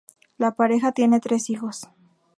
La 0.39 0.55
pareja 0.55 0.93
tiene 0.93 1.19
tres 1.19 1.51
hijos. 1.51 1.87